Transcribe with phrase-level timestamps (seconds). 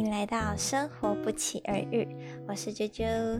[0.00, 2.08] 迎来到生活不期而遇，
[2.48, 3.38] 我是啾啾。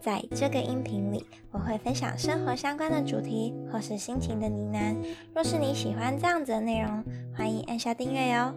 [0.00, 4.96] 在这个音频里，我会分享生活相关的主题或是心情的呢喃。
[5.34, 7.04] 若是你喜欢这样子的内容，
[7.36, 8.54] 欢迎按下订阅哟。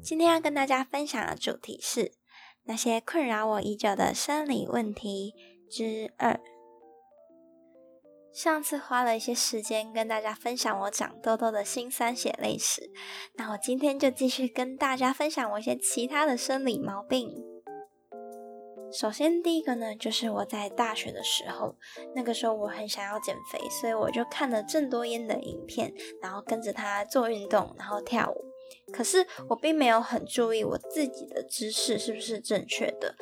[0.00, 2.12] 今天要跟大家分享的主题是
[2.62, 5.34] 那些困扰我已久的生理问题
[5.68, 6.38] 之二。
[8.36, 12.90] 上次花了一些时间跟大家分享我长痘痘的辛酸血泪史，
[13.36, 17.30] 那我今天就继续跟大家分享我一些其他的生理毛病。
[18.92, 21.76] 首先第一个呢，就是我在大学的时候，
[22.14, 28.44] 那个时候我很想要减肥，所以我就看了郑多燕的影片，然后跟着她做运动，然后跳舞。
[28.92, 33.14] 可是我并没有很注意我自己的姿势是不是正确的。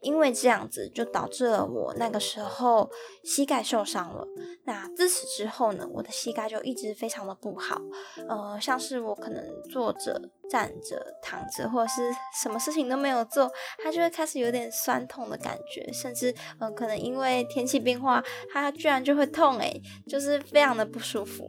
[0.00, 2.90] 因为这样子就导致了我那个时候
[3.22, 4.26] 膝盖受伤了。
[4.64, 7.80] 那自此之后呢，我的膝盖就一直非常的不好。
[8.28, 10.20] 呃，像是我可能坐着、
[10.50, 12.10] 站着、躺着，或者是
[12.42, 18.20] 什么事情都没有做，它就会开始有点酸痛的感觉，甚至呃，可能因为天气变化，
[18.52, 21.48] 它居然就会痛，诶，就是非常的不舒服。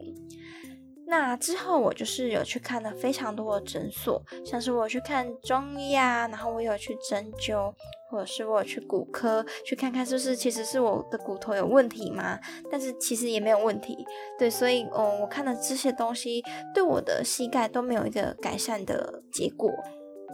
[1.06, 7.72] 那之后，我就是有去看了非常多的诊所，像是我去看中医啊，然后我有去针灸，
[8.10, 12.38] 或者是我有去骨科去看看，是不是其实是我的骨头有问题吗？
[12.70, 14.04] 但是其实也没有问题，
[14.38, 19.70] 对，所以嗯，我看的这些东西对我的膝盖都没有一个改善的结果。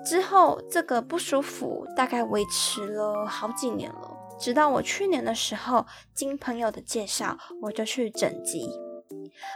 [0.06, 5.84] 之后这个不舒服大概维持了好几年了，直到我去年的时候，
[6.14, 8.70] 经朋友的介绍，我就去整脊。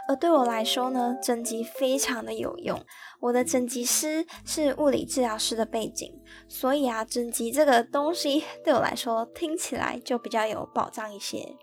[0.07, 2.79] 而对我来说呢，整脊非常的有用。
[3.19, 11.55] 我的整脊师是物理治疗师的背景，所以啊，整脊这个东西对我来说听起来就比较有保障一些。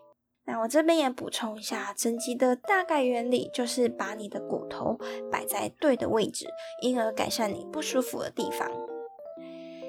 [0.44, 4.98] 那我这边也补充一下，整脊的大概原理就是把你的骨头
[5.30, 6.46] 摆在对的位置，
[6.80, 8.68] 因而改善你不舒服的地方。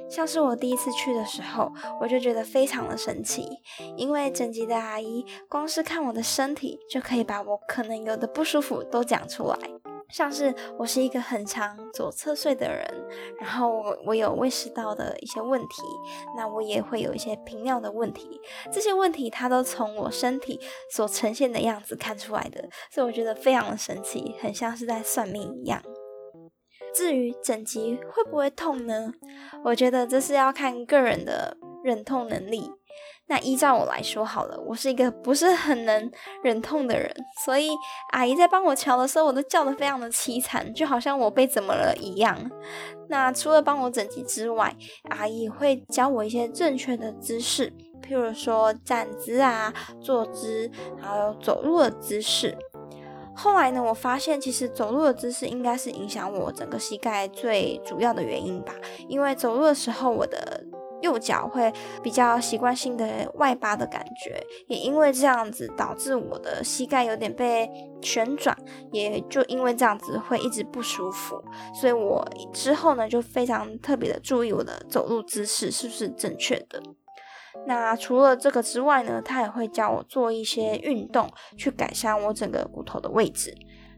[0.10, 3.48] 像是我第一次去的时候，我就觉得非常的神奇，
[3.98, 9.58] 因为整脊的阿姨光是看我的身体，就可以把我可能有的不舒服都讲出来。
[10.10, 12.86] 像是我是一个很常左侧睡的人，
[13.40, 15.82] 然后我我有胃食道的一些问题，
[16.38, 18.40] 那我也会有一些频尿的问题，
[18.72, 20.60] 这些问题它都从我身体
[20.92, 25.82] 所呈现的样子看出来的，所以我觉得非常的神奇，很像是在算命一样。
[26.96, 29.14] 至于整脊会不会痛呢？
[29.64, 32.72] 我觉得这是要看个人的忍痛能力。
[33.28, 36.12] 那依照我来说好了，我是一个不是很能
[36.44, 37.10] 忍痛的人，
[37.46, 37.70] 所以
[38.12, 42.38] 阿姨在帮我瞧的时候，我都叫得非常的凄惨，就好像我被怎么了一样。
[43.08, 44.76] 那除了帮我整脊之外，
[45.10, 47.72] 阿姨会教我一些正确的姿势，
[48.06, 50.70] 譬如说站姿啊、坐姿，
[51.02, 52.56] 还有走路的姿势。
[53.36, 58.74] 后来呢，我发现其实走路的姿势应该是影响我整个膝盖最主要的原因吧。
[59.08, 60.64] 因为走路的时候，我的
[61.02, 67.70] 右脚会比较习惯性的外八的感觉，也因为这样子导致我的膝盖有点被
[68.02, 68.58] 旋转，
[68.92, 71.44] 也就因为这样子会一直不舒服。
[71.74, 76.82] 所以我之后呢，就非常特别的注意我的走路姿势是不是正确的。
[77.66, 83.56] 那除了这个之外呢，他也会教我做一些运动，去改善我整个骨头的位置。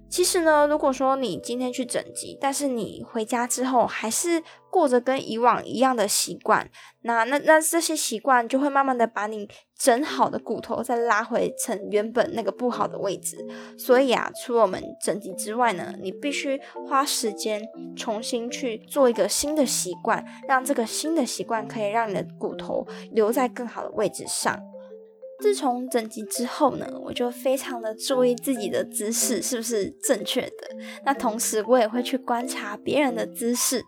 [0.08, 6.70] 其实呢，如果说你今天去整脊，但是你回家之后还是过着跟以往一样的习惯，
[7.02, 13.38] 那那那这些习惯就会慢慢的把你整好的骨头再拉回成原本那个不好的位置。
[13.78, 17.62] 所以啊，除了我们整脊之外呢，你必须花时间
[17.96, 24.58] 重新去做一个新的习惯，让这个新的习惯可以让你的骨头留在更好的位置上。
[25.42, 30.70] 自从整脊之后呢，我就非常的注意自己的姿势是不是正确的。
[31.04, 33.84] 那同时我也会去观察别人的姿势，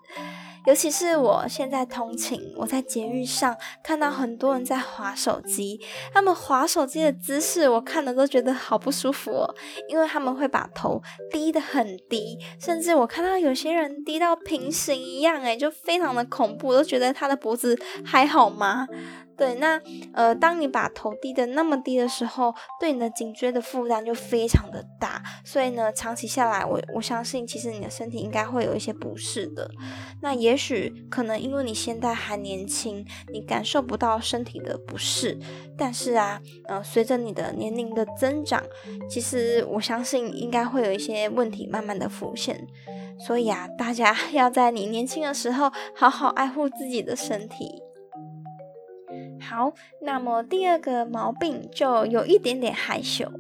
[0.68, 5.80] 尤其是我现在通勤，我在捷运上看到很多人在划手机，
[6.14, 9.56] 他们划手机的姿势我看的都觉得好不舒服哦，
[9.88, 11.02] 因为他们会把头
[11.32, 18.86] 低得很低，甚至我看到有些人低到平行一样，诶，就非常的恐怖，都觉得他的脖子还好吗？
[19.38, 19.80] 对，那
[20.14, 29.70] 呃，当你把头低的那么低的时候，对你的颈椎的负担就非常的大，所以呢，长期下来，我我相信其实你的身体应该会有一些不适的。
[30.22, 35.38] 那也许可能因为你现在还年轻，你感受不到身体的不适，
[35.78, 38.64] 但是啊，呃，随着你的年龄的增长，
[39.08, 42.68] 其实我相信应该会有一些问题慢慢的浮现。
[43.20, 47.84] 所以啊，大家 要在你年轻的时候好好爱护自己的身体。
[49.42, 53.32] 好，那么第二个毛病就有一点点害羞。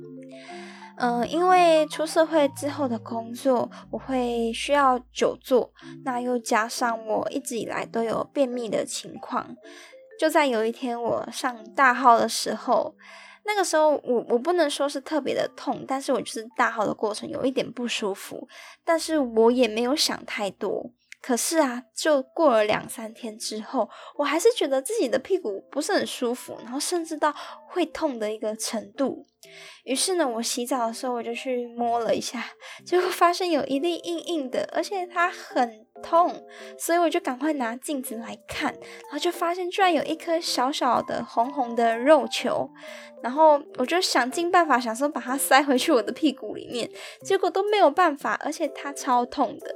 [1.00, 5.72] 嗯，因为出社会之后的工作，我会需要久坐，
[6.04, 9.56] 那又加上我一直以来都有便秘的情况，
[10.20, 12.96] 就在有一天我上大号的时候，
[13.46, 18.48] 那个时候我我不能说是特别的痛，但是我就是大号的过程有一点不舒服，
[18.84, 20.92] 但是我也没有想太多。
[21.28, 27.36] 可是啊，就过了两三天之后，我还是觉得自己的屁股不是很舒服，然后甚至到
[27.68, 29.26] 会痛的一个程度。
[29.84, 32.46] 于是呢，我洗澡的时候我就去摸了一下，
[32.86, 36.34] 结果发现有一粒硬硬的，而且它很痛，
[36.80, 42.70] 所以我就赶快拿镜子来看，然后就发现居然有一颗小小的红红的肉球，
[43.22, 46.90] 然后我就想尽办法想说把它塞回去我的屁股里面，
[47.22, 49.76] 结果都没有办法，而且它超痛的。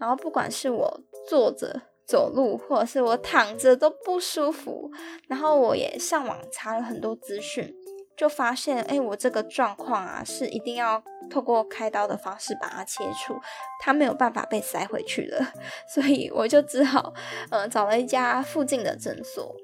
[0.00, 4.90] 然后不管是我坐着走路，或者是我躺着都不舒服。
[5.28, 7.72] 然后我也上网查了很多资讯，
[8.16, 13.38] 就发现，哎，我这个状况啊，是一定要透过开刀的方式把它切除，
[13.80, 15.52] 它没有办法被塞回去了。
[15.94, 17.12] 所以我就只好，
[17.50, 19.54] 呃，找了一家附近的诊所。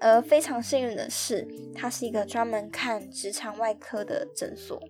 [0.00, 4.80] 呃非常幸运的是，它是一个专门看直肠外科的诊所。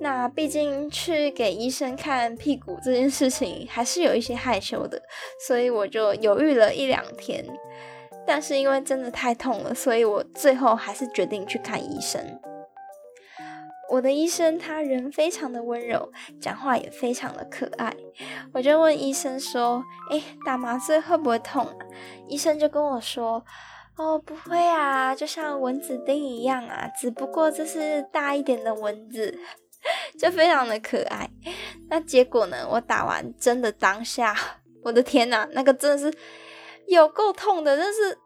[0.00, 5.00] 那毕竟去给医生看屁股这件事情还是有一些害羞的，
[5.46, 7.44] 所以我就犹豫了一两天。
[8.26, 12.40] 但是因为真的太痛了，所以我最后还是决定去看医生。
[13.90, 17.94] 我的医生他人非常的温柔，讲话也非常的可爱。
[18.52, 21.76] 我就问医生说：“哎，打麻醉会不会痛啊？”
[22.26, 23.44] 医生就跟我说
[23.96, 29.38] ：“哦，不会啊，就像蚊子叮一样啊，只不过这是大一点的蚊子。”
[30.18, 31.28] 就非常的可爱，
[31.88, 32.66] 那结果呢？
[32.70, 34.34] 我打完针的当下，
[34.82, 36.16] 我的天呐，那个真的是
[36.86, 38.16] 有够痛的，那是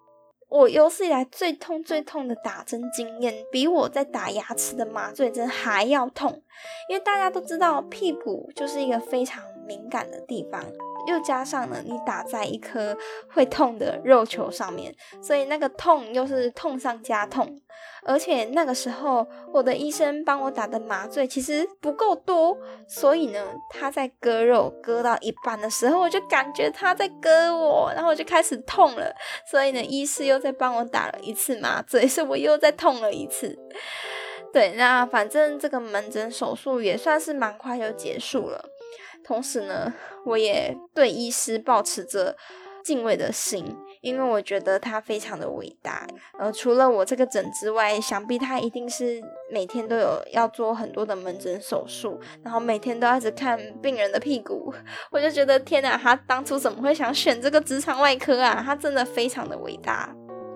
[0.49, 6.43] 我有史以来最痛最痛的打针经验，比我在打牙齿的麻醉针还要痛。
[6.89, 10.63] 因为大家都知道，屁股就是一个非常敏感的地方。
[11.09, 12.97] 又加上了你打在一颗
[13.31, 17.61] 会痛的肉球上面，所以那个痛又是痛上加痛。
[18.05, 22.57] 而且那个时候，我的医生帮我打的麻醉其实不够多，
[22.87, 29.15] 所以呢，他在割肉割到一半的时候，我就感觉他在割我，然后我就开始痛了。
[29.51, 33.59] 所以呢，医师又在帮我打了一次麻醉，所以我又再痛了一次。
[34.53, 38.65] 对，那反正这个门诊手术也算是蛮快就结束了。
[39.29, 39.93] 同时呢，
[40.25, 42.35] 我也对医师保持着
[42.83, 46.07] 敬畏的心，因为我觉得他非常的伟大。
[46.39, 49.21] 呃，除了我这个诊之外，想必他一定是
[49.53, 54.73] 每天都有要做很多的门诊手术，然后每天都要一直看病人的屁股。
[55.13, 58.63] 我就觉得天哪，他当初怎么会想选这个直肠外科啊？
[58.65, 60.11] 他真的非常的伟大。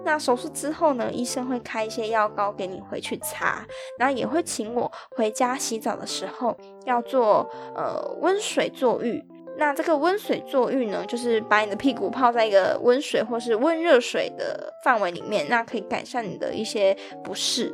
[0.05, 1.11] 那手术之后呢？
[1.13, 3.65] 医生会开一些药膏给你回去擦，
[3.99, 9.23] 然后也会请我回家洗澡的时候要做呃温水坐浴。
[9.59, 17.73] 那这个温水坐浴呢，就是把你的屁股泡在一个温水或是温热水的范围里面，那可以改善你的一些不适。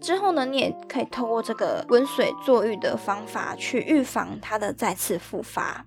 [0.00, 5.84] 之后呢，你也可以透过这个温水坐浴的方法去预防它的再次复发。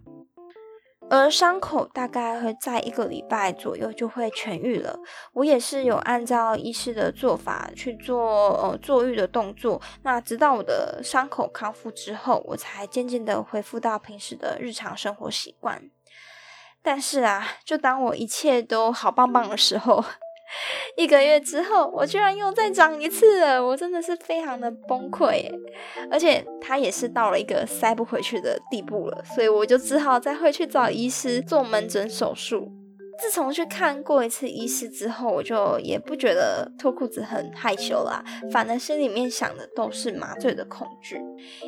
[1.09, 4.97] 而伤口大概会在一个礼拜左右就会痊愈了。
[5.33, 15.89] 我也是有按照医师的做法去做呃坐浴的动作，那直到我的伤口康复之后，我才渐渐的恢复到平时的日常生活习惯。
[16.81, 20.03] 但是啊，就当我一切都好棒棒的时候。
[20.98, 25.50] 一个月之后，我居然又再长一次了，我真的是非常的崩溃，
[26.12, 32.72] 而且它也是到了一个塞不回去的地步了，所以我就只好再回去找医师做门诊手术。
[33.19, 41.22] 自从去看过一次医师之后，我就也不觉得脱裤子很害羞啦，反而心里面想的都是麻醉的恐惧，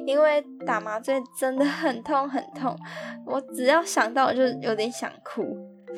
[0.08, 2.76] 因为打麻醉真的很痛很痛，
[3.28, 5.44] 我只要想到我就有点想哭。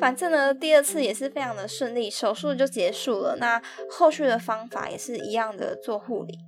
[0.00, 3.36] 反正呢，第二次也是非常的顺利，手术就结束了。
[3.38, 6.38] 那后续的方法也是一样的做护理，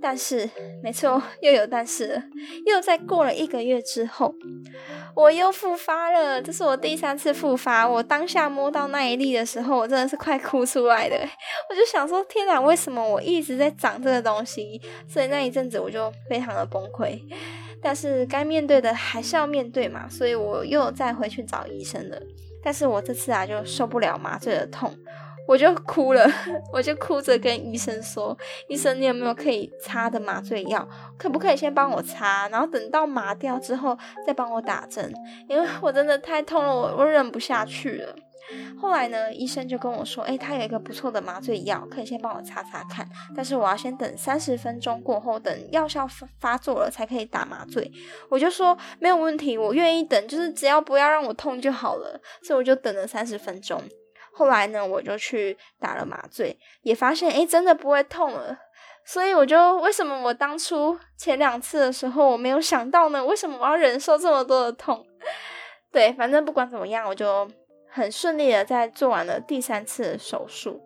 [0.00, 0.48] 但是
[0.82, 2.22] 没错，又有但是了，
[2.64, 4.34] 又在过了一个月之后，
[5.14, 6.40] 我又复发了。
[6.40, 11.16] 这是我第三次复发，我当下摸到那一粒的时候，我真的是快哭出来的。
[11.70, 14.80] 我就想说，天哪，为什么我一直在长这个东西？
[15.08, 17.20] 所以那一阵子我就非常的崩溃。
[17.82, 22.20] 但是该面对的还是要面对嘛，所以我又再回去找医生了。
[22.66, 24.92] 但是我这次啊就受不了麻醉的痛，
[25.46, 26.28] 我就哭了，
[26.74, 30.88] 我就哭着跟医生说：“医生，你有没有可以擦的麻醉药？
[31.16, 33.96] 可不可以先帮我擦，然后等到麻掉之后
[34.26, 35.14] 再帮我打针？
[35.48, 38.16] 因为我真的太痛了，我我忍不下去了。”
[38.80, 47.90] 后来呢，医生就跟我说，哎，他有一个不错的麻醉药，可以先帮我擦擦看，但是我要先等三十分钟过后，等药效发发作了才可以打麻醉。
[48.28, 52.20] 我就说没有问题，我愿意等，就是只要不要让我痛就好了。
[52.42, 53.82] 所以我就等了三十分钟。
[54.32, 58.56] 后来呢，我就去打了麻醉，也发现哎，真的不会痛了。
[59.04, 63.24] 所以我就为什么我当初前两次的时候我没有想到呢？
[63.24, 65.04] 为什么我要忍受这么多的痛？
[65.90, 67.48] 对，反正不管怎么样，我就
[67.96, 70.82] 很顺利的在做完了第三次的手术。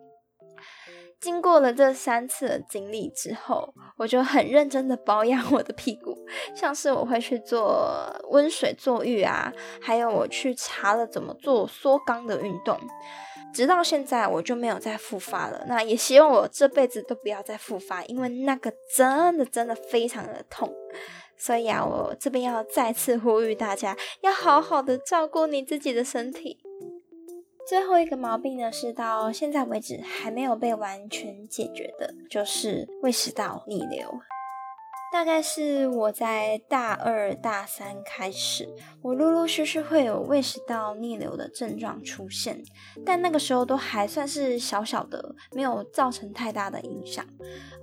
[1.19, 6.17] 经过了这三次的经历之后，我就很认真的保养我的屁股，
[6.55, 7.93] 像是我会去做
[8.29, 9.51] 温水坐浴啊，
[9.81, 12.79] 还有我去查了怎么做缩肛的运动。
[13.53, 15.65] 直到现在，我就没有再复发了。
[15.67, 20.73] 那也希望我这辈子都不要再复发，因为那个真的真的非常的痛。
[21.37, 26.57] 所以啊，我这边要再次呼吁大家，要好好的照顾你自己的身体。
[27.67, 34.19] 最后一个毛病呢，是到现在为止还没有被完全解决的，就是胃食道逆流。
[35.13, 38.65] 大概是我在大二大三开始，
[39.01, 42.63] 我陆陆续续会有胃食道逆流的症状出现，
[43.05, 47.25] 但那个时候都还算是小小的，没有造成太大的影响。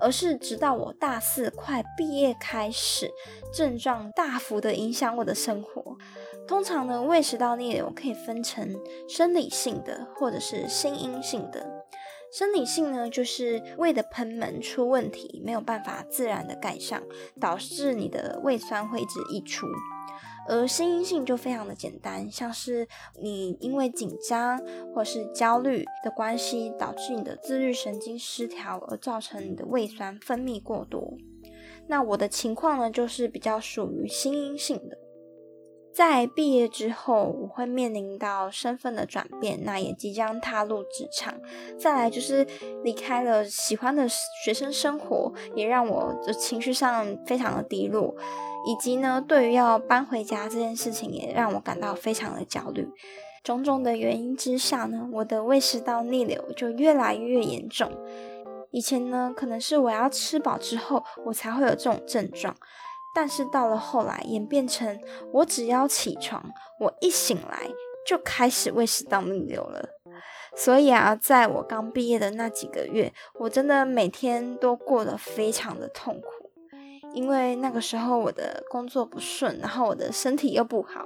[0.00, 3.10] 而是直到我大四快毕业开始，
[3.52, 5.98] 症状大幅的影响我的生活。
[6.48, 8.74] 通常呢，胃食道逆流可以分成
[9.06, 11.84] 生理性的或者是心因性的。
[12.32, 17.02] 生理性呢，就是胃的喷门出问题，没有办法自然的盖上，
[17.38, 19.66] 导致你的胃酸会一直溢出。
[20.48, 22.88] 而心因性就非常的简单，像是
[23.20, 24.58] 你因为紧张
[24.94, 31.12] 或是焦虑的关系，导致你的自律神经失调，而造成你的胃酸分泌过多。
[31.86, 34.96] 那我的情况呢，就是比较属于心因性的。
[35.98, 41.34] 在毕业之后，我会面临到身份的转变，那也即将踏入职场。
[41.76, 42.46] 再来就是
[42.84, 44.06] 离开了喜欢的
[44.44, 48.14] 学生生活，也让我的情绪上非常的低落。
[48.64, 52.88] 以及呢，对于要搬回家这件事情，也让我感到非常的焦虑。
[53.42, 57.90] 种种的原因之下呢，我的胃食道逆流就越来越严重。
[58.70, 62.54] 以前呢，可能是我要吃饱之后，我才会有这种症状。
[63.20, 64.96] 但是到了后来，演变成
[65.32, 66.40] 我只要起床，
[66.78, 67.68] 我一醒来
[68.06, 69.88] 就开始胃食道逆流了。
[70.54, 76.28] 所以啊，在我刚毕业的那几个月，我真的每天都过得非常的痛苦，
[77.12, 81.04] 因为那个时候我的工作不顺，然后我的身体又不好。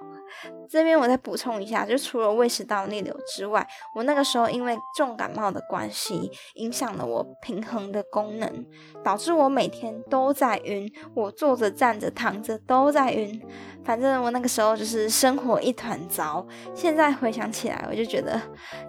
[0.69, 8.67] 这边我再补充一下，就除了胃食道逆流之外，我那个时候因为重感冒的关系，影响了我平衡的功能，
[9.05, 13.41] 导致我每天都在晕，我坐着、站着、躺着都在晕。
[13.85, 16.47] 反正我那个时候就是生活一团糟。
[16.75, 18.41] 现在回想起来，我就觉得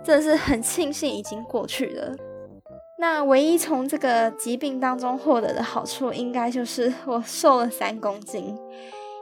[0.03, 2.15] 真的是很庆幸已经过去了。
[2.99, 8.57] 那唯一从这个疾病当中获得的好处，应该就是我瘦了三公斤。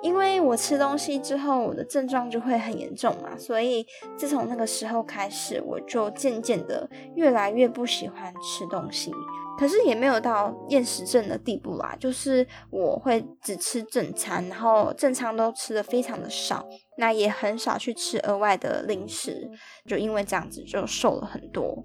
[0.01, 3.85] 因为我吃东西之后，我的症状就会很严重嘛，所以
[4.17, 9.11] 自从那个时候开始，我就渐渐的越来越不喜欢吃东西。
[9.59, 16.65] 可是也没有到厌食症的地步啦，就是我会只吃正餐，然后正餐都吃的非常的少，
[16.97, 19.47] 那也很少去吃额外的零食，
[19.85, 21.83] 就因为这样子就瘦了很多。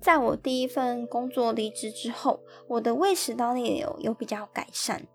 [0.00, 5.06] 在我第一份工作离职之后，我的胃食道逆流有比较改善。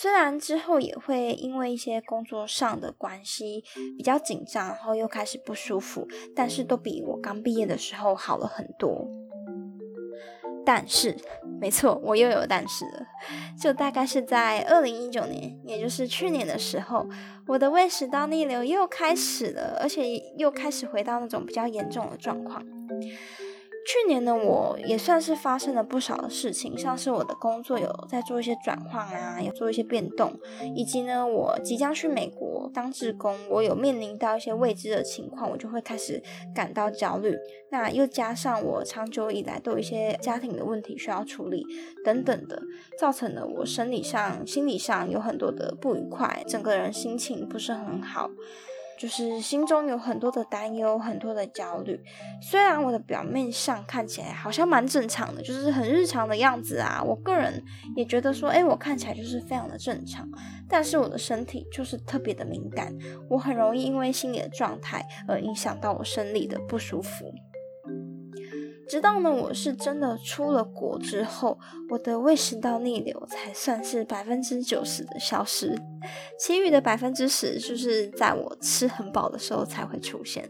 [0.00, 3.64] 虽然之后也会因为一些工作上的关系
[3.96, 9.04] 比较紧张，然后又开始不舒服，但是都比我刚毕业的时候好了很多。
[10.64, 11.16] 但是，
[11.60, 13.06] 没错，我又有但是了。
[13.60, 17.04] 就大概是在二零一九年，也就是去年的时候，
[17.48, 22.64] 我的胃食道逆流又开始了，而且又开始回到那种比较严重的状况。
[23.88, 30.38] 去年呢，我也算是发生了不少的事情，像是我的工作有在做一些转换啊，有做一些变动，
[30.76, 36.22] 以及呢，我即将去美国当志工，我有面临到一些未知的情况，我就会开始
[36.54, 37.34] 感到焦虑。
[37.70, 41.64] 那又加上我长久以来都有一些家庭的问题需要处理
[42.04, 42.60] 等等的，
[42.98, 48.28] 造成了我生理上、心理上有很多的不愉快，整个人心情不是很好。
[48.98, 51.98] 就是心中有很多的担忧，很多的焦虑。
[52.42, 57.00] 虽然我的表面上看起来好像蛮正常的，就是很日常的样子啊。
[57.02, 57.62] 我个人
[57.94, 60.28] 也觉得说，哎，我看起来就是非常的正常。
[60.68, 62.92] 但是我的身体就是特别的敏感，
[63.30, 67.32] 我很容易因为心理的状态而影响到我生理的不舒服。
[68.88, 71.58] 直到呢，我是真的出了国之后，
[71.90, 75.78] 我的胃食道逆流才算是百分之九十的消失，
[76.38, 80.48] 其余的百分之十就是在我吃很饱的时候才会出现。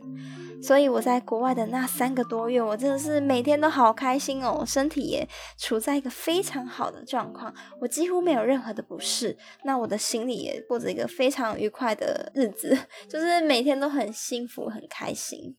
[0.60, 9.36] 所以我在国外的那三个多月，我真的是每天都好开心哦，身体也处在一个非常好的状况，我几乎没有任何的不适。
[9.64, 12.76] 那我的心里也过着一个非常愉快的日子，
[13.08, 15.56] 就是每天都很幸福、很开心。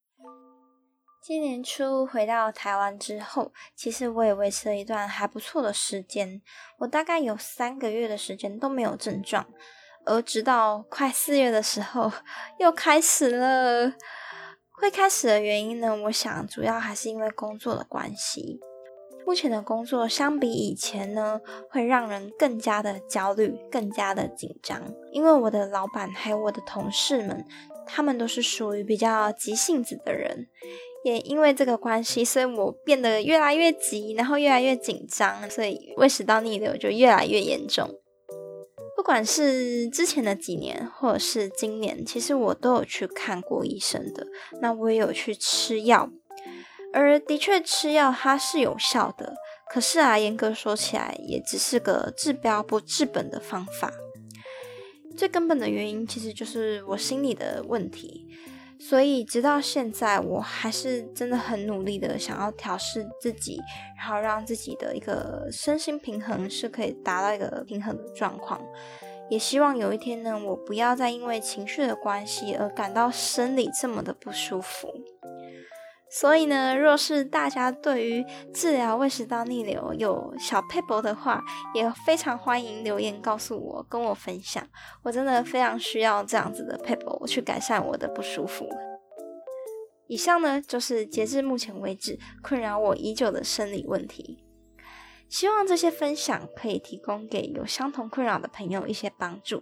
[1.22, 6.42] 今年初回到台湾之后，其实我也维持了一段还不错的时间，
[6.80, 9.46] 我大概有三个月的时间都没有症状。
[10.06, 12.12] 而直到快四月的时候，
[12.58, 13.94] 又开始了。
[14.72, 15.94] 会开始的原因呢？
[16.04, 18.62] 我想主要还是因为工作的关系。
[19.26, 24.82] 目前的工作相比以前呢，会让人更加的焦虑，更加的紧张。
[25.12, 27.46] 因为我的老板还有我的同事们，
[27.86, 30.48] 他们都是属于比较急性子的人。
[31.04, 37.90] 也因为这个关系，所以我变得越来越急，然后越来越紧张，所以胃食道逆流就越来越严重。
[38.96, 44.28] 不管是之前的几年，或者是今年，其实我都有去看过医生的。
[44.62, 46.10] 那我也有去吃药，
[46.94, 49.36] 而的确吃药它是有效的。
[49.72, 53.94] 可是啊，严格说起来，也只是个治标不治本的方法。
[55.16, 58.28] 最根本的原因其实就是我心里的问题。
[58.80, 63.60] 所以直到现在，我还是真的很努力的想要调试自己，
[63.98, 68.60] 然后让自己的一个身心平衡是可以达到一个平衡的状况。
[69.30, 74.88] 也希望有一天呢，我不要再因为情绪的关系而感到生理这么的不舒服。
[76.12, 84.68] 所以呢，若是大家对于治疗胃食道逆流有小 paper 的话，也非常欢迎留言告诉我，跟我分享。
[85.04, 88.68] 我真的非常需要这样子的 paper，去改善我的不舒服。
[90.08, 94.44] 以上呢，就是截至目前为止困扰我已久的生理问题。
[95.28, 99.62] 希望这些分享可以提供给有相同困扰的朋友一些帮助。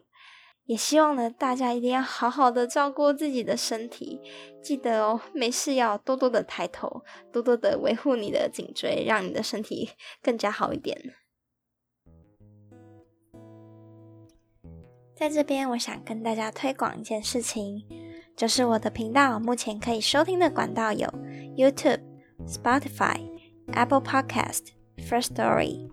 [0.68, 4.22] 也希望呢，大家一定要好好的照顾自己的身体，
[4.62, 9.90] 记得哦，没事要多多的抬头，多多的维护你的颈椎，让你的身体
[10.22, 10.96] 更加好一点。
[15.16, 17.84] 在这边，我想跟大家推广一件事情，
[18.36, 21.08] 就是我的频道目前可以收听的管道有
[21.56, 22.02] YouTube、
[22.46, 23.18] Spotify、
[23.74, 25.90] Apple Podcast、First Story，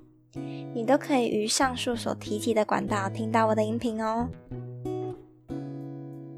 [0.74, 4.28] 你都可以于上述所提及的管道听到我的音频哦。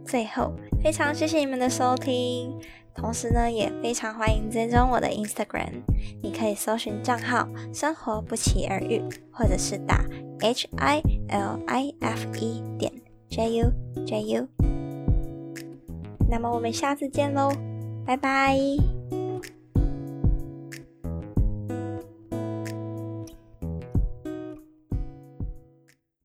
[0.07, 2.59] 最后，非常谢谢你们的收听，
[2.95, 5.83] 同时呢，也非常欢迎追踪我的 Instagram，
[6.23, 10.05] 你可以搜寻账号“生活不期而遇”，或者是打
[10.41, 12.93] H I L I F E 点
[13.29, 13.73] J U
[14.07, 14.49] J U。
[16.31, 17.51] 那么我们下次见喽，
[18.07, 18.96] 拜拜。